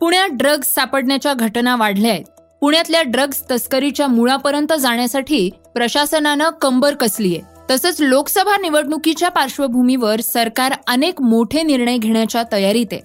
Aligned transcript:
पुण्यात 0.00 0.28
ड्रग्ज 0.32 0.66
सापडण्याच्या 0.66 1.34
घटना 1.34 1.76
वाढल्या 1.76 2.10
आहेत. 2.10 2.24
पुण्यातल्या 2.60 3.02
ड्रग्ज 3.02 3.42
तस्करीच्या 3.50 4.06
मुळापर्यंत 4.06 4.72
जाण्यासाठी 4.72 5.50
प्रशासनानं 5.74 6.50
कंबर 6.50 6.94
कसली 6.94 7.36
आहे. 7.36 7.40
तसंच 7.70 7.96
लोकसभा 8.00 8.56
निवडणुकीच्या 8.56 9.28
पार्श्वभूमीवर 9.28 10.20
सरकार 10.20 10.72
अनेक 10.86 11.22
मोठे 11.22 11.62
निर्णय 11.62 11.96
घेण्याच्या 11.96 12.42
तयारीत 12.52 12.86
आहे. 12.92 13.00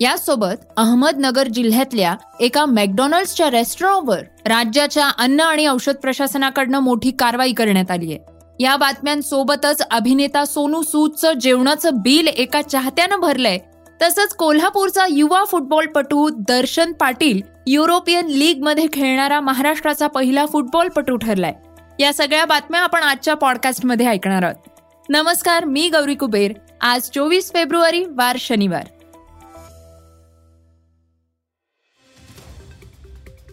यासोबत 0.00 0.64
अहमदनगर 0.76 1.48
जिल्ह्यातल्या 1.48 2.16
एका 2.40 2.64
मॅकडॉनल्ड्सच्या 2.66 3.50
रेस्टॉरंटवर 3.50 4.18
राज्याच्या 4.46 5.08
अन्न 5.18 5.40
आणि 5.40 5.66
औषध 5.66 5.94
प्रशासनाकडनं 5.94 6.78
मोठी 6.78 7.10
कारवाई 7.10 7.52
करण्यात 7.52 7.90
आली 7.90 8.12
आहे. 8.12 8.18
या 8.60 8.76
बातम्यांसोबतच 8.76 9.82
अभिनेता 9.90 10.44
सोनू 10.44 10.82
सूदचं 10.82 11.32
जेवणाचं 11.32 11.90
बिल 11.94 12.28
एका 12.28 12.62
चाहत्यानं 12.62 13.20
भरलंय. 13.20 13.58
तसंच 14.02 14.34
कोल्हापूरचा 14.34 15.06
युवा 15.10 15.44
फुटबॉलपटू 15.44 16.28
दर्शन 16.28 16.92
पाटील 16.92 17.40
युरोपियन 17.66 18.26
लीगमध्ये 18.26 18.86
खेळणारा 18.92 19.40
महाराष्ट्राचा 19.40 20.06
पहिला 20.06 20.46
फुटबॉलपटू 20.46 21.16
ठरलाय. 21.16 21.52
या 22.00 22.12
सगळ्या 22.12 22.44
बातम्या 22.44 22.80
आपण 22.80 23.02
आजच्या 23.02 23.34
पॉडकास्टमध्ये 23.34 24.06
ऐकणार 24.06 24.42
आहोत. 24.42 24.68
नमस्कार 25.08 25.64
मी 25.64 25.88
गौरी 25.88 26.14
कुबेर. 26.14 26.52
आज 26.80 27.10
चोवीस 27.14 27.52
फेब्रुवारी 27.52 28.04
वार 28.04 28.36
शनिवार. 28.40 28.86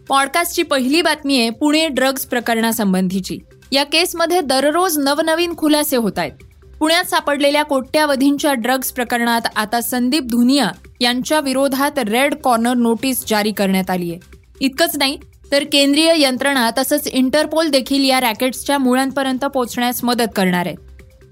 पॉडकास्टची 0.08 0.64
पहिली 0.64 1.02
बातमी 1.02 1.40
आहे 1.40 1.50
पुणे 1.50 1.88
ड्रग्ज 1.88 2.26
प्रकरणासंबंधीची. 2.26 3.40
या 3.72 3.84
केसमध्ये 3.84 4.42
दररोज 4.42 4.98
नवनवीन 4.98 5.58
खुलासे 5.58 5.96
होत 5.96 6.20
आहेत. 6.20 6.43
पुण्यात 6.84 7.06
सापडलेल्या 7.06 7.62
कोट्यावधींच्या 7.64 8.54
ड्रग्ज 8.54 8.92
प्रकरणात 8.92 9.42
आता 9.56 9.80
संदीप 9.82 10.24
धुनिया 10.24 10.70
यांच्या 11.02 11.40
विरोधात 11.40 12.00
रेड 12.00 12.34
कॉर्नर 12.36 12.74
नोटीस 12.74 13.24
जारी 13.28 13.52
करण्यात 13.52 13.90
आली 13.90 14.10
आहे. 14.12 14.20
इतकंच 14.60 14.98
नाही 14.98 15.18
तर 15.52 15.64
केंद्रीय 15.64 16.14
यंत्रणा 16.18 16.70
तसंच 16.78 17.08
इंटरपोल 17.08 17.70
देखील 17.70 18.04
या 18.06 18.20
रॅकेट्सच्या 18.20 18.78
मुळांपर्यंत 18.78 19.46
पोहोचण्यास 19.46 20.04
मदत 20.04 20.34
करणार 20.36 20.66
आहे. 20.66 20.76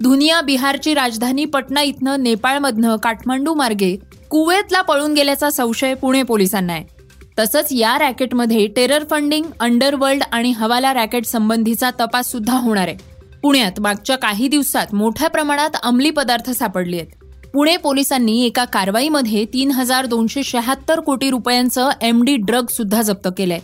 धुनिया 0.01 0.39
बिहारची 0.41 0.93
राजधानी 0.93 1.45
पटना 1.45 1.81
इथनं 1.81 2.23
नेपाळमधनं 2.23 2.95
काठमांडू 2.95 3.53
मार्गे 3.53 3.95
कुवेतला 4.29 4.81
पळून 4.81 5.13
गेल्याचा 5.13 5.49
संशय 5.49 5.93
पुणे 5.93 6.23
पोलिसांना 6.23 6.73
आहे. 6.73 6.85
तसंच 7.39 7.67
या 7.71 7.97
रॅकेटमध्ये 7.97 8.67
टेरर 8.67 9.03
फंडिंग 9.09 9.45
अंडरवर्ल्ड 9.59 10.23
आणि 10.31 10.51
हवाला 10.51 10.93
रॅकेट 10.93 11.25
संबंधीचा 11.25 11.91
तपास 11.99 12.31
सुद्धा 12.31 12.57
होणार 12.57 12.87
आहे. 12.87 13.10
पुण्यात 13.43 13.79
मागच्या 13.79 14.15
काही 14.15 14.47
दिवसात 14.47 14.93
मोठ्या 14.93 15.29
प्रमाणात 15.29 15.69
अंमली 15.83 16.09
पदार्थ 16.09 16.49
सापडले 16.49 16.97
आहेत. 16.97 17.07
पुणे 17.53 17.77
पोलिसांनी 17.77 18.45
एका 18.45 18.65
कारवाईमध्ये 18.65 19.45
तीन 19.45 19.71
हजार 19.71 20.05
दोनशे 20.05 20.43
शहात्तर 20.43 20.99
कोटी 20.99 21.29
रुपयांचं 21.29 21.89
एमडी 22.01 22.35
ड्रग 22.35 22.65
सुद्धा 22.67 23.01
जप्त 23.01 23.27
केलंय. 23.37 23.59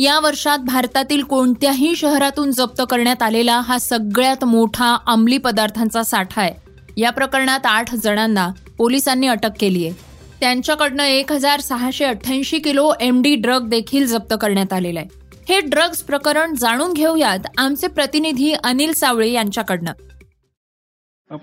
या 0.00 0.20
वर्षात 0.20 0.58
भारतातील 0.58 1.22
कोणत्याही 1.22 1.96
शहरातून 1.96 2.50
जप्त 2.50 2.82
करण्यात 2.90 3.22
आलेला 3.22 3.60
हा 3.60 3.78
सगळ्यात 3.78 4.44
मोठा 4.44 4.96
अंमली 5.06 5.38
पदार्थांचा 5.38 6.02
साठा 6.02 6.42
आहे. 6.42 6.52
या 6.96 7.10
प्रकरणात 7.10 7.66
आठ 7.66 7.94
जणांना 7.94 8.48
पोलिसांनी 8.78 9.26
अटक 9.26 9.50
केली 9.60 9.86
आहे. 9.86 9.94
त्यांच्याकडनं 10.40 11.02
एक 11.02 11.32
हजार 11.32 11.60
सहाशे 11.60 12.04
अठ्ठ्याऐंशी 12.04 12.58
किलो 12.58 12.92
एम 13.00 13.22
डी 13.22 13.34
ड्रग 13.34 13.68
देखील 13.68 14.06
जप्त 14.06 14.34
करण्यात 14.40 14.72
आलेला 14.72 15.00
आहे. 15.00 15.25
हे 15.48 15.60
ड्रग्ज 15.60 16.00
प्रकरण 16.02 16.54
जाणून 16.54 16.92
घेऊयात 16.92 17.46
आमचे 17.58 17.88
प्रतिनिधी 17.88 18.52
अनिल 18.64 18.92
सावळे 18.92 19.28
यांच्याकडनं. 19.30 19.92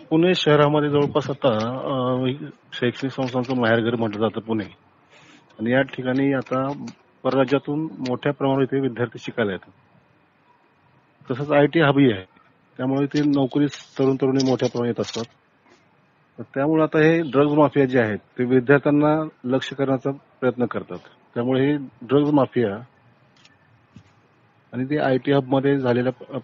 पुणे 0.09 0.33
शहरामध्ये 0.35 0.89
जवळपास 0.89 1.29
आता 1.29 1.51
शैक्षणिक 2.73 3.13
संस्थांचं 3.13 3.55
माहेरघर 3.55 3.95
म्हटलं 3.95 4.19
जातं 4.19 4.41
पुणे. 4.41 4.65
आणि 5.59 5.71
या 5.71 5.81
ठिकाणी 5.81 6.33
आता 6.33 6.67
परराज्यातून 7.23 7.87
मोठ्या 8.09 8.33
प्रमाणात 8.33 8.67
इथे 8.71 8.81
विद्यार्थी 8.81 9.19
शिकायला 9.19 9.51
येतात. 9.51 9.71
तसंच 11.31 11.51
आय 11.51 11.65
टी 11.65 11.81
हबी 11.81 12.11
आहे. 12.11 12.23
त्यामुळे 12.77 13.03
इथे 13.03 13.23
नोकरी 13.29 13.65
तरुण 13.99 14.15
तरुणी 14.15 14.49
मोठ्या 14.49 14.69
प्रमाणात 14.69 14.93
येत 14.97 15.05
असतात. 15.05 15.25
त्यामुळे 16.53 16.83
आता 16.83 16.99
हे 16.99 17.19
ड्रग्ज 17.21 17.53
माफिया 17.57 17.85
जे 17.85 17.99
आहेत 17.99 18.19
ते 18.37 18.43
विद्यार्थ्यांना 18.45 19.15
लक्ष 19.55 19.69
करण्याचा 19.73 20.11
प्रयत्न 20.39 20.65
करतात. 20.65 20.97
त्यामुळे 21.35 21.65
हे 21.65 21.75
ड्रग्ज 22.01 22.31
माफिया 22.33 22.77
आणि 24.73 24.85
ते 24.89 24.97
आय 25.05 25.17
टी 25.25 25.31
हबमध्ये 25.31 25.77
झालेल्या 25.79 26.37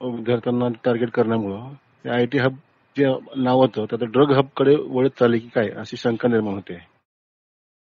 विद्यार्थ्यांना 0.00 0.68
टार्गेट 0.84 1.10
करण्यामुळं 1.10 1.72
ते 2.04 2.10
आय 2.14 2.24
टी 2.32 2.38
हब 2.38 2.54
जे 2.96 3.04
नाव 3.42 3.60
होतं 3.60 3.84
त्याचं 3.90 4.10
ड्रग 4.12 4.32
हबकडे 4.36 4.74
वळत 4.88 5.18
चालले 5.18 5.38
की 5.38 5.48
काय 5.54 5.68
अशी 5.80 5.96
शंका 5.96 6.28
निर्माण 6.28 6.54
होते. 6.54 6.76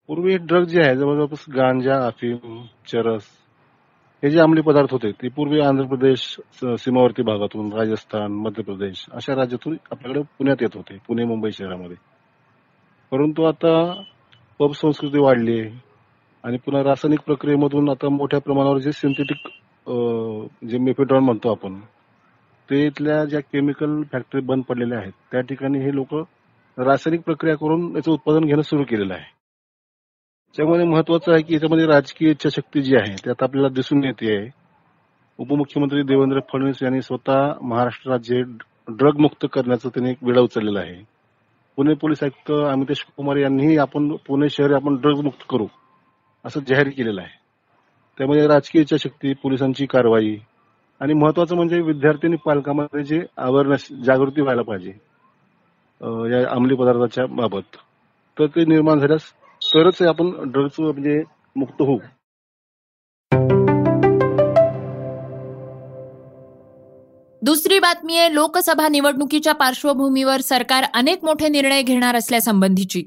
पूर्वी 0.08 0.36
ड्रग 0.38 0.64
जे 0.68 0.80
आहे 0.82 0.96
जवळजवळ 0.96 1.52
गांजा 1.56 1.96
अफीम 2.06 2.62
चरस 2.92 3.28
हे 4.22 4.30
जे 4.30 4.38
अंमली 4.40 4.60
पदार्थ 4.62 4.92
होते 4.92 5.10
ते 5.22 5.28
पूर्वी 5.36 5.60
आंध्र 5.60 5.84
प्रदेश 5.88 6.24
सीमावर्ती 6.80 7.22
भागातून 7.22 7.72
राजस्थान 7.72 8.32
मध्य 8.46 8.62
प्रदेश 8.62 9.04
अशा 9.16 9.34
राज्यातून 9.36 9.76
आपल्याकडे 9.92 10.22
पुण्यात 10.38 10.62
येत 10.62 10.76
होते 10.76 10.96
पुणे 11.06 11.24
मुंबई 11.24 11.50
शहरामध्ये. 11.58 11.96
परंतु 13.12 13.44
आता 13.44 13.72
पब 14.60 14.72
संस्कृती 14.80 15.18
वाढली 15.22 15.60
आणि 16.44 16.56
पुन्हा 16.64 16.82
रासायनिक 16.84 17.20
प्रक्रियेमधून 17.26 17.88
आता 17.90 18.08
मोठ्या 18.16 18.40
प्रमाणावर 18.40 18.78
जे 18.84 18.92
सिंथेटिक 18.92 19.48
जे 20.70 20.78
मेफेड्रॉन 20.78 21.24
म्हणतो 21.24 21.50
आपण 21.50 21.80
ते 22.70 22.84
इथल्या 22.86 23.24
ज्या 23.24 23.40
केमिकल 23.40 24.02
फॅक्टरी 24.12 24.40
बंद 24.40 24.62
पडलेल्या 24.68 24.98
आहेत 24.98 25.12
त्या 25.32 25.40
ठिकाणी 25.40 25.78
हे 25.78 25.94
लोक 25.94 26.14
रासायनिक 26.78 27.20
प्रक्रिया 27.20 27.56
करून 27.56 27.96
याचं 27.96 28.12
उत्पादन 28.12 28.44
घेणं 28.46 28.62
सुरू 28.62 28.84
केलेलं 28.84 29.14
आहे. 29.14 29.24
त्यामध्ये 30.56 30.84
महत्वाचं 30.86 31.32
आहे 31.32 31.42
की 31.42 31.54
याच्यामध्ये 31.54 31.86
राजकीय 31.86 32.30
इच्छाशक्ती 32.30 32.82
जी 32.82 32.96
आहे 32.96 33.14
त्यात 33.24 33.42
आपल्याला 33.42 33.68
दिसून 33.68 34.04
येते 34.04 34.36
आहे. 34.36 34.48
उपमुख्यमंत्री 35.38 36.02
देवेंद्र 36.02 36.40
फडणवीस 36.52 36.82
यांनी 36.82 37.02
स्वतः 37.02 37.52
महाराष्ट्र 37.62 38.10
राज्य 38.10 38.42
ड्रग 38.88 39.18
मुक्त 39.18 39.46
करण्याचं 39.52 39.88
त्यांनी 39.88 40.10
एक 40.10 40.24
वेळा 40.24 40.40
उचललेला 40.40 40.80
आहे. 40.80 41.02
पुणे 41.76 41.94
पोलीस 41.94 42.22
आयुक्त 42.22 42.50
अमितेश 42.52 43.04
कुमार 43.16 43.36
यांनीही 43.36 43.76
आपण 43.78 44.16
पुणे 44.26 44.48
शहर 44.48 44.74
आपण 44.74 44.96
ड्रग 44.96 45.20
मुक्त 45.24 45.44
करू 45.50 45.66
असं 46.44 46.60
जाहीर 46.60 46.88
केलेलं 46.88 47.20
आहे. 47.20 47.39
त्यामध्ये 48.20 48.46
राजकीय 48.46 48.80
इच्छाशक्ती 48.82 49.32
पोलिसांची 49.32 49.84
कारवाई 49.86 50.36
आणि 51.00 51.14
महत्वाचं 51.14 51.56
म्हणजे 51.56 51.80
विद्यार्थी 51.80 52.26
आणि 52.26 52.36
पालकांमध्ये 52.36 53.02
जे 53.04 53.20
अवेअरनेस 53.36 53.86
जागृती 54.04 54.40
व्हायला 54.40 54.62
पाहिजे 54.62 54.90
या 56.32 56.40
अंमली 56.50 56.74
पदार्थाच्या 56.74 57.24
बाबत. 57.26 57.76
तर 58.38 58.46
ते 58.46 58.64
निर्माण 58.64 58.98
झाल्यास 58.98 59.30
तरच 59.64 60.02
आपण 60.02 60.30
ड्रग्ज 60.52 60.80
म्हणजे 60.80 61.22
मुक्त 61.56 61.82
होऊ. 61.82 61.98
दुसरी 67.42 67.78
बातमी 67.78 68.16
आहे 68.16 68.34
लोकसभा 68.34 68.88
निवडणुकीच्या 68.88 69.54
पार्श्वभूमीवर 69.54 70.40
सरकार 70.40 70.84
अनेक 70.94 71.24
मोठे 71.24 71.48
निर्णय 71.48 71.82
घेणार 71.82 72.16
असल्यासंबंधीची. 72.16 73.02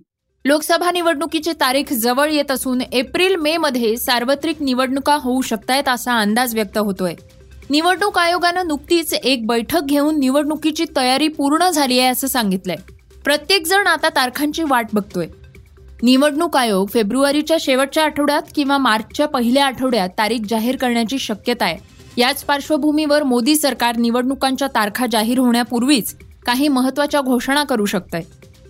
लोकसभा 0.46 0.92
निवडणुकीची 0.92 1.52
तारीख 1.52 1.94
जवळ 1.94 2.30
येत 2.30 2.52
असून 2.52 2.81
एप्रिल 2.81 3.36
मे 3.36 3.58
मध्ये 3.58 3.98
सार्वत्रिक 3.98 4.62
निवडणुका 4.62 5.16
होऊ 5.16 5.42
शकतायत 5.42 5.90
असा 5.90 6.20
अंदाज 6.20 6.54
व्यक्त 6.54 6.78
होतोय. 6.78 7.14
निवडणूक 7.70 8.18
आयोगानं 8.18 8.68
नुकतीच 8.68 9.14
एक 9.14 9.48
बैठक 9.48 9.81
घेऊन 9.84 10.20
निवडणुकीची 10.20 10.86
तयारी 10.96 11.28
पूर्ण 11.28 11.70
झाली 11.70 12.00
आहे 12.00 12.09
असं 12.09 12.28
सांगितलंय. 12.28 12.76
प्रत्येक 13.24 13.68
जण 13.68 13.88
आता 13.88 14.09
तारखांची 14.09 14.64
वाट 14.64 14.88
बघतोय. 14.94 15.28
निवडणूक 16.04 16.58
आयोग 16.58 16.88
फेब्रुवारीच्या 16.94 17.58
शेवटच्या 17.60 18.04
आठवड्यात 18.04 18.42
किंवा 18.56 18.78
मार्चच्या 18.78 19.28
पहिल्या 19.28 19.66
आठवड्यात 19.66 20.10
तारीख 20.18 20.40
जाहीर 20.50 20.75
करण्याची 20.75 21.20
शक्यता 21.20 21.66
आहे. 21.66 21.78
याच 22.18 22.44
पार्श्वभूमीवर 22.44 23.24
मोदी 23.24 23.56
सरकार 23.56 23.98
निवडणुकांच्या 23.98 24.68
तारखा 24.68 25.06
जाहीर 25.12 25.39
होण्यापूर्वीच 25.39 26.16
काही 26.46 26.68
महत्त्वाच्या 26.68 27.22
घोषणा 27.22 27.63
करू 27.63 27.86
शकतंय. 27.86 28.22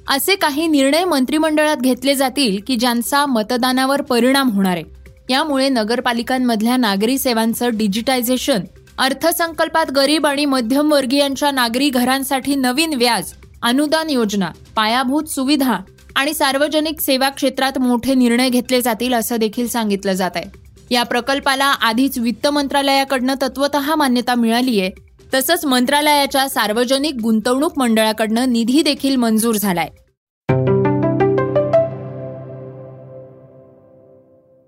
असे 0.09 0.35
काही 0.35 0.67
निर्णय 0.67 1.05
मंत्रिमंडळात 1.05 1.77
घेतले 1.77 2.15
जातील 2.15 2.59
की 2.67 2.75
ज्यांचा 2.75 3.25
मतदानावर 3.25 4.01
परिणाम 4.01 4.49
होणार 4.49 4.75
आहे. 4.75 4.83
यामुळे 5.29 5.69
नगरपालिकांमधल्या 5.69 6.77
नागरी 6.77 7.17
सेवांचं 7.17 7.77
डिजिटायझेशन 7.77 8.61
अर्थसंकल्पात 8.97 9.91
गरीब 9.91 10.27
आणि 10.27 10.45
मध्यमवर्गीयांच्या 10.45 11.51
नागरी 11.51 11.89
घरांसाठी 11.89 12.55
नवीन 12.55 12.93
व्याज 12.93 13.33
अनुदान 13.61 14.09
योजना 14.09 14.49
पायाभूत 14.75 15.23
सुविधा 15.23 15.77
आणि 16.15 16.33
सार्वजनिक 16.33 17.01
सेवा 17.01 17.29
क्षेत्रात 17.29 17.77
मोठे 17.77 18.13
निर्णय 18.13 18.49
घेतले 18.49 18.81
जातील 18.81 19.13
असं 19.13 19.37
देखील 19.37 19.67
सांगितलं 19.67 20.13
जात 20.13 20.31
आहे 20.35 20.61
या 20.91 21.03
प्रकल्पाला 21.03 21.65
आधीच 21.65 22.17
वित्त 22.17 22.47
मंत्रालयाकडनं 22.47 23.33
तत्वत 23.41 23.77
मान्यता 23.97 24.35
मिळाली 24.35 24.79
आहे 24.81 24.89
तसंच 25.33 25.65
मंत्रालयाच्या 25.65 26.49
सार्वजनिक 26.49 27.15
गुंतवणूक 27.23 27.73
मंडळाकडनं 27.77 28.51
निधी 28.53 28.81
देखील 28.81 29.15
मंजूर 29.15 29.55
झालाय. 29.55 29.87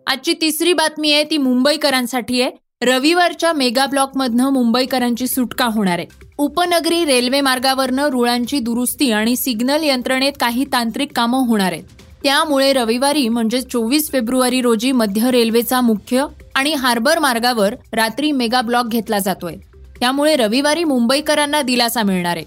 आजची 0.08 0.34
तिसरी 0.34 0.74
बातमी 0.74 1.14
आहे 1.14 1.24
ती 1.24 1.38
मुंबईकरांसाठी 1.38 2.42
आहे. 2.42 2.52
रविवारच्या 2.82 3.54
मेगा 3.54 3.86
ब्लॉकमधनं 3.86 4.50
मुंबईकरांची 4.50 5.28
सुटका 5.28 5.66
होणार 5.66 6.00
आहे. 6.00 6.08
उपनगरी 6.38 7.06
रेल्वे 7.06 7.42
मार्गावरनं 7.42 8.08
रुळांची 8.08 8.60
दुरुस्ती 8.60 9.12
आणि 9.12 9.36
सिग्नल 9.36 9.84
यंत्रणेत 9.84 10.34
काही 10.40 10.66
तांत्रिक 10.74 11.10
कामं 11.16 11.48
होणार 11.48 11.72
आहेत. 11.72 11.84
त्यामुळे 12.24 12.74
रविवारी 12.74 13.28
म्हणजे 13.30 13.62
चोवीस 13.62 14.12
फेब्रुवारी 14.12 14.62
रोजी 14.62 14.92
मध्य 14.92 15.32
रेल्वेचा 15.32 15.82
मुख्य 15.82 16.26
आणि 16.56 16.74
हार्बर 16.74 17.20
मार्गावर 17.20 17.76
रात्री 17.94 18.32
मेगा 18.32 18.62
ब्लॉक 18.62 18.86
घेतला 18.86 19.20
जातोय. 19.20 19.56
त्यामुळे 20.00 20.36
रविवारी 20.36 20.84
मुंबईकरांना 20.84 21.62
दिलासा 21.62 22.04
मिळणार 22.04 22.38
आहे. 22.38 22.46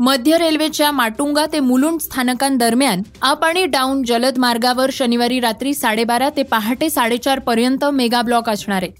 मध्य 0.00 0.38
रेल्वेच्या 0.38 0.90
माटुंगा 0.90 1.44
ते 1.52 1.60
मुलुंड 1.60 2.00
स्थानकांदरम्यान 2.00 3.02
अप 3.22 3.44
आणि 3.44 3.64
डाऊन 3.66 4.02
जलद 4.02 4.38
मार्गावर 4.38 4.90
शनिवारी 4.92 5.40
रात्री 5.40 5.74
साडेबारा 5.74 6.28
ते 6.36 6.42
पहाटे 6.42 6.90
साडेचार 6.90 7.38
पर्यंत 7.38 7.84
मेगा 7.84 8.22
ब्लॉक 8.22 8.48
असणार 8.50 8.82
आहे. 8.82 8.90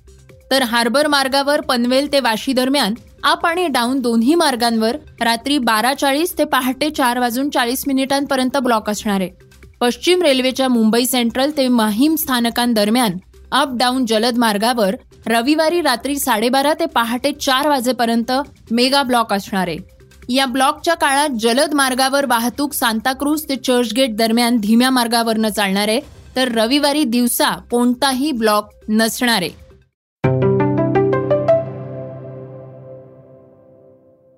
तर 0.50 0.62
हार्बर 0.62 1.06
मार्गावर 1.06 1.60
पनवेल 1.60 2.12
ते 2.12 2.20
वाशी 2.20 2.52
दरम्यान 2.52 2.94
अप 3.24 3.46
आणि 3.46 3.66
डाऊन 3.66 4.00
दोन्ही 4.00 4.34
मार्गांवर 4.34 4.96
रात्री 5.20 5.58
बारा 5.58 5.92
चाळीस 5.94 6.38
ते 6.38 6.44
पहाटे 6.44 6.90
चार 6.90 7.18
वाजून 7.18 7.50
चाळीस 7.50 7.84
मिनिटांपर्यंत 7.86 8.56
ब्लॉक 8.56 8.90
असणार 8.90 9.20
आहे. 9.20 9.30
पश्चिम 9.80 10.22
रेल्वेच्या 10.22 10.68
मुंबई 10.68 11.04
सेंट्रल 11.06 11.50
ते 11.56 11.68
माहीम 11.68 12.14
स्थानकांदरम्यान 12.14 13.16
अप 13.52 13.68
डाऊन 13.72 14.04
जलद 14.06 14.38
मार्गावर 14.38 14.96
रविवारी 15.26 15.80
रात्री 15.80 16.18
साडेबारा 16.18 16.72
ते 16.74 16.86
पहाटे 16.86 17.32
चार 17.32 17.68
वाजेपर्यंत 17.68 18.32
मेगा 18.70 19.02
ब्लॉक 19.02 19.32
असणार. 19.32 19.68
आहे 19.68 19.78
या 20.28 20.46
ब्लॉकच्या 20.46 20.94
काळात 20.94 21.36
जलद 21.40 21.74
मार्गावर 21.74 22.26
वाहतूक 22.26 22.72
सांताक्रूज 22.72 23.44
ते 23.48 23.56
चर्चगेट 23.56 24.16
दरम्यान 24.16 24.58
धीम्या 24.60 24.90
मार्गावरनं 24.90 25.48
चालणार 25.48 25.88
आहे 25.88 26.00
तर 26.36 26.52
रविवारी 26.54 27.04
दिवसा 27.04 27.50
कोणताही 27.70 28.32
ब्लॉक 28.32 28.70
नसणार. 28.88 29.42
आहे 29.42 29.60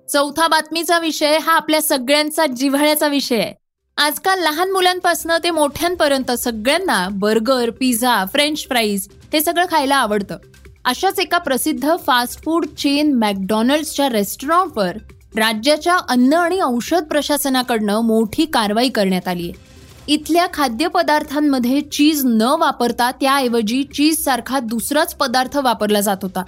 चौथा 0.07 0.47
बातमीचा 0.47 0.97
विषय 0.99 1.37
हा 1.37 1.53
आपल्या 1.53 1.81
सगळ्यांचा 1.81 2.45
जिव्हाळ्याचा 2.47 3.07
विषय 3.07 3.39
आहे. 3.39 3.53
आजकाल 3.97 4.39
लहान 4.39 4.71
मुलांपासून 4.71 5.31
ते 5.43 5.51
मोठ्यांपर्यंत 5.51 6.31
सगळ्यांना 6.31 7.07
बर्गर 7.11 7.69
पिझ्झा 7.69 8.23
फ्रेंच 8.33 8.67
फ्राईज 8.67 9.07
हे 9.33 9.41
सगळं 9.41 9.65
खायला 9.71 9.95
आवडतं. 9.95 10.37
अशाच 10.85 11.19
एका 11.19 11.37
प्रसिद्ध 11.37 11.95
फास्ट 12.05 12.43
फूड 12.45 12.65
चेन 12.77 13.13
मॅकडॉनल्ड्सच्या 13.13 14.09
रेस्टॉरंटवर 14.09 14.97
राज्याच्या 15.35 15.97
अन्न 16.09 16.33
आणि 16.33 16.59
औषध 16.61 17.03
प्रशासनाकडनं 17.03 18.01
मोठी 18.01 18.45
कारवाई 18.45 18.89
करण्यात 18.89 19.27
आली 19.27 19.49
आहे 19.49 20.13
इथल्या 20.13 20.45
खाद्यपदार्थांमध्ये 20.53 21.81
चीज 21.81 22.21
न 22.25 22.41
वापरता 22.59 23.11
त्याऐवजी 23.11 23.83
चीज 23.83 24.23
सारखा 24.23 24.59
दुसराच 24.59 25.15
पदार्थ 25.15 25.57
वापरला 25.57 26.01
जात 26.01 26.17
होता. 26.21 26.43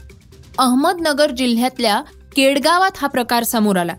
अहमदनगर 0.58 1.32
जिल्ह्यातल्या 1.32 2.02
केडगावात 2.36 2.92
हा 2.98 3.08
प्रकार 3.08 3.44
समोर 3.44 3.78
आला 3.78 3.94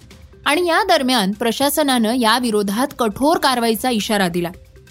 आणि 0.47 0.67
या 0.69 0.83
दरम्यान 0.89 1.33
प्रशासनानं 1.33 2.15
या 2.15 2.39
विरोधात 2.39 2.95
कठोर 2.99 3.39
कारवाईचा 3.39 3.91
इशारा 3.91 4.29
दिला. 4.29 4.51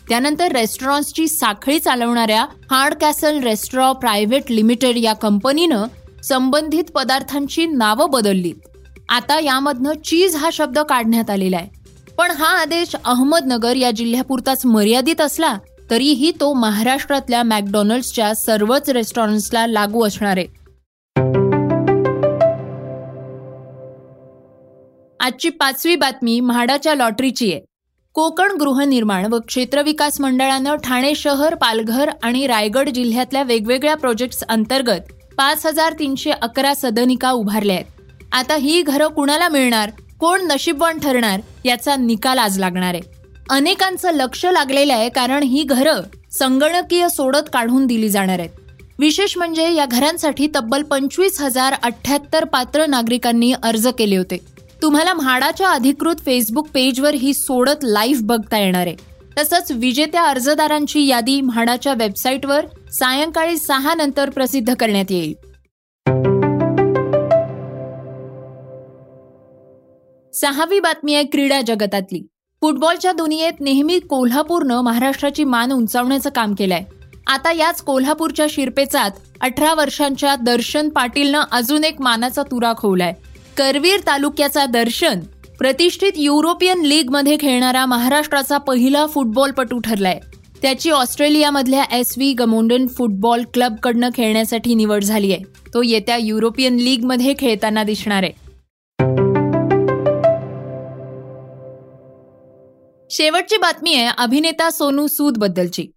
त्यानंतर 0.09 0.51
रेस्टॉरंट्सची 0.51 1.27
साखळी 1.27 1.79
चालवणाऱ्या 1.79 2.45
Hard 2.71 2.93
Castle 2.93 3.39
Resto 3.43 3.91
Private 3.93 4.51
Limited 4.51 4.97
या 4.97 5.13
कंपनीनं 5.13 5.85
संबंधित 6.23 6.83
पदार्थांची 6.83 7.65
नावं 7.65 8.09
बदललीत. 8.09 8.55
आता 9.09 9.39
यामधनं 9.39 9.93
चीज 9.93 10.35
हा 10.35 10.49
शब्द 10.53 10.79
काढण्यात 10.79 11.29
आलेला 11.29 11.57
आहे. 11.57 11.69
पण 12.17 12.31
हा 12.31 12.47
आदेश 12.61 12.95
अहमदनगर 13.05 13.75
या 13.75 13.91
जिल्ह्यापुरताच 13.91 14.65
मर्यादित 14.65 15.21
असला 15.21 15.57
तरीही 15.89 16.31
तो 16.39 16.53
महाराष्ट्रातल्या 16.53 17.43
मॅकडॉनल्ड्सच्या 17.43 18.33
सर्वच 18.35 18.89
रेस्टॉरंट्सला 18.89 19.67
लागू 19.67 20.05
असणार 20.05 20.37
आहे. 20.37 20.47
आजची 25.19 25.49
पाचवी 25.49 25.95
बातमी 25.95 26.39
म्हाडाच्या 26.39 26.95
लॉटरीची 26.95 27.53
आहे. 27.53 27.61
कोकण 28.17 28.51
गृहनिर्माण 28.51 29.25
व 29.25 29.37
क्षेत्रविकास 29.47 30.19
मंडळानं 30.21 30.75
ठाणे 30.75 31.15
शहर 31.15 31.55
पालघर 31.55 32.09
आणि 32.23 32.47
रायगड 32.47 32.89
जिल्ह्यातल्या 32.89 33.43
वेगवेगळ्या 33.43 33.95
प्रोजेक्ट्स 33.95 34.43
अंतर्गत 34.43 35.11
पाच 35.37 35.65
हजार 35.65 35.93
तीनशे 35.93 36.31
अकरा 36.31 36.73
सदनिका 36.73 37.31
उभारल्या 37.31 37.75
आहेत. 37.75 37.85
आता 38.31 38.55
ही 38.55 38.81
घरं 38.81 39.07
कुणाला 39.07 39.49
मिळणार? 39.49 39.91
कोण 40.19 40.41
नशीबवान 40.41 40.99
ठरणार? 40.99 41.41
याचा 41.65 41.95
निकाल 41.95 42.37
आज 42.37 42.59
लागणार 42.59 42.93
आहे. 42.93 43.01
अनेकांचं 43.49 44.11
लक्ष 44.11 44.45
लागलेलं 44.45 44.93
आहे 44.93 45.09
कारण 45.09 45.43
ही 45.43 45.63
घरं 45.63 46.01
संगणकीय 46.31 47.09
सोडत 47.09 47.49
काढून 47.53 47.85
दिली 47.85 48.09
जाणार 48.09 48.39
आहेत. 48.39 48.49
विशेष 48.99 49.37
म्हणजे 49.37 49.73
या 49.73 49.85
घरांसाठी 49.85 50.47
तब्बल 50.55 50.83
पंचवीस 50.83 51.41
हजार 51.41 51.73
अठ्ठ्याहत्तर 51.83 52.45
पात्र 52.45 52.85
नागरिकांनी 52.85 53.53
अर्ज 53.63 53.87
केले 53.87 54.17
होते. 54.17 54.56
तुम्हाला 54.81 55.13
म्हाडाच्या 55.13 55.69
अधिकृत 55.69 56.15
फेसबुक 56.15 56.67
पेजवर 56.73 57.13
ही 57.13 57.33
सोडत 57.33 57.83
लाईव्ह 57.83 58.21
बघता 58.23 58.57
येणार 58.57 58.87
आहे. 58.87 58.95
तसंच 59.37 59.71
विजेत्या 59.71 60.23
अर्जदारांची 60.23 61.07
यादी 61.07 61.41
म्हाडाच्या 61.41 61.93
वेबसाईटवर 61.93 62.65
सायंकाळी 62.91 63.57
सहा 63.57 63.93
नंतर 63.93 64.29
प्रसिद्ध 64.29 64.73
करण्यात 64.73 65.05
येईल. 65.09 65.33
सहावी 70.33 70.79
बातमी 70.79 71.15
आहे 71.15 71.23
क्रीडा 71.23 71.61
जगतातली. 71.61 72.27
फुटबॉलच्या 72.61 73.11
दुनियेत 73.11 73.53
नेहमी 73.59 73.99
कोल्हापूरनं 73.99 74.81
महाराष्ट्राची 74.81 75.43
मान 75.43 75.71
उंचावण्याचं 75.71 76.29
काम 76.29 76.53
केलंय. 76.53 76.81
आता 77.27 77.51
याच 77.51 77.81
कोल्हापूरच्या 77.81 78.45
शिरपेचात 78.49 79.11
अठरा 79.41 79.73
वर्षांच्या 79.73 80.35
दर्शन 80.35 80.89
पाटीलनं 80.89 81.41
अजून 81.51 81.83
एक 81.83 82.01
मानाचा 82.01 82.43
तुरा 82.43 82.73
खोवलाय. 82.77 83.13
करवीर 83.57 83.99
तालुक्याचा 84.07 84.65
दर्शन. 84.65 85.19
प्रतिष्ठित 85.59 86.11
युरोपियन 86.15 86.81
लीगमध्ये 86.81 87.37
खेळणारा 87.41 87.85
महाराष्ट्राचा 87.85 88.57
पहिला 88.57 89.05
फुटबॉलपटू 89.05 89.79
ठरलाय. 89.79 90.19
त्याची 90.61 90.89
ऑस्ट्रेलियामधल्या 90.89 91.83
एस 91.91 92.13
व्ही 92.17 92.33
गमोंडन 92.33 92.87
फुटबॉल 92.87 93.43
क्लबकडनं 93.53 94.09
खेळण्यासाठी 94.15 94.75
निवड 94.75 95.03
झाली 95.03 95.31
आहे. 95.31 95.43
तो 95.73 95.81
येत्या 95.83 96.17
युरोपियन 96.17 96.75
लीगमध्ये 96.75 97.33
खेळताना 97.39 97.83
दिसणार 97.83 98.23
आहे. 98.23 98.31
शेवटची 103.09 103.57
बातमी 103.57 103.93
आहे 103.93 104.09
अभिनेता 104.17 104.69
सोनू 104.69 105.07
सूद 105.07 105.37
बद्दलची. 105.37 105.87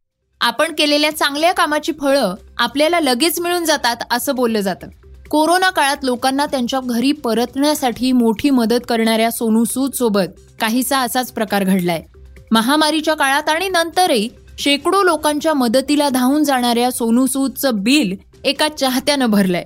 आपण 0.41 0.75
केलेल्या 0.75 1.17
चांगल्या 1.17 1.53
कामाची 1.53 1.93
फळं 2.01 2.35
आपल्याला 2.59 3.01
लगेच 3.01 3.41
मिळून 3.41 3.65
जातात 3.65 3.97
असं 4.11 4.35
बोललं 4.35 4.61
जातं. 4.61 5.00
कोरोना 5.31 5.69
काळात 5.71 5.97
लोकांना 6.03 6.45
त्यांच्या 6.47 6.79
घरी 6.81 7.11
परतण्यासाठी 7.13 8.11
मोठी 8.13 8.51
मदत 8.51 8.87
करणाऱ्या 8.89 9.31
सोनू 9.31 9.65
सूद 9.65 9.93
सोबत 9.95 10.41
काहीसा 10.61 10.99
असाच 10.99 11.31
प्रकार 11.33 11.65
घडलाय. 11.65 12.03
महामारीच्या 12.53 13.15
काळात 13.15 13.49
आणि 13.49 13.69
नंतरही 13.69 14.29
शेकडो 14.59 15.03
लोकांच्या 15.03 15.55
मदतीला 15.55 16.09
धावून 16.09 16.45
जाणाऱ्या 16.45 16.91
सोनू 16.91 17.27
सूदचं 17.27 17.83
बिल 17.83 18.17
एका 18.45 18.69
चाहत्यानं 18.69 19.31
भरलंय. 19.31 19.65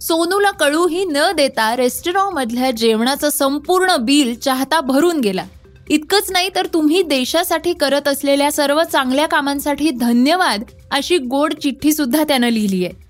सोनूला 0.00 0.50
कळूही 0.50 1.04
न 1.04 1.30
देता 1.36 1.74
रेस्टॉरंटमधल्या 1.76 2.70
जेवणाचं 2.70 3.30
संपूर्ण 3.30 3.96
बिल 3.96 4.34
चाहता 4.34 4.80
भरून 4.80 5.20
गेला. 5.20 5.44
इतकंच 5.88 6.30
नाही 6.30 6.48
तर 6.54 6.66
तुम्ही 6.66 7.02
देशासाठी 7.02 7.72
करत 7.72 8.08
असलेल्या 8.08 8.52
सर्व 8.52 8.82
चांगल्या 8.82 9.26
कामांसाठी 9.26 9.90
धन्यवाद 9.90 10.64
अशी 10.90 11.18
गोड 11.18 11.52
चिठ्ठी 11.52 11.92
सुद्धा 11.92 12.24
त्यानं 12.24 12.48
लिहिली 12.48 12.84
आहे 12.84 13.05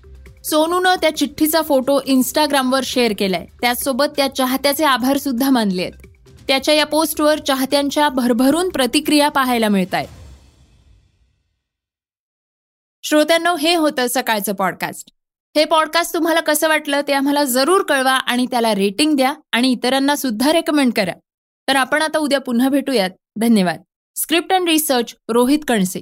सोनूनं 0.49 0.95
त्या 0.95 1.15
चिठ्ठीचा 1.15 1.61
फोटो 1.61 1.99
इन्स्टाग्रामवर 2.05 2.81
शेअर 2.83 3.13
केलाय. 3.19 3.45
त्याचसोबत 3.61 4.05
त्या 4.17 4.27
चाहत्याचे 4.35 4.85
आभार 4.85 5.17
सुद्धा 5.17 5.49
मानले 5.49 5.81
आहेत. 5.81 6.07
त्याच्या 6.47 6.73
या 6.73 6.85
पोस्टवर 6.85 7.39
चाहत्यांच्या 7.39 8.09
भरभरून 8.09 8.69
प्रतिक्रिया 8.69 9.29
पाहायला 9.29 9.69
मिळत 9.69 9.93
आहेत 9.93 10.07
श्रोत्यांनो 13.03 13.55
हे 13.55 13.75
होतं 13.75 14.07
सकाळचं 14.09 14.53
पॉडकास्ट 14.53 15.09
हे 15.55 15.65
पॉडकास्ट 15.65 16.13
तुम्हाला 16.13 16.39
कसं 16.39 16.67
वाटलं 16.67 17.01
ते 17.07 17.13
आम्हाला 17.13 17.43
जरूर 17.43 17.83
कळवा 17.83 18.11
आणि 18.11 18.45
त्याला 18.45 18.75
रेटिंग 18.75 19.15
द्या 19.15 19.33
आणि 19.51 19.71
इतरांना 19.71 20.15
सुद्धा 20.15 20.51
रेकमेंड 20.51 20.93
करा. 20.93 21.13
तर 21.67 21.75
आपण 21.75 22.01
आता 22.01 22.19
उद्या 22.19 22.39
पुन्हा 22.39 22.69
भेटूयात. 22.69 23.09
धन्यवाद. 23.35 23.81
Script 24.15 24.53
and 24.53 24.69
research 24.69 25.15
Rohit 25.29 25.59
Kanse. 25.67 26.01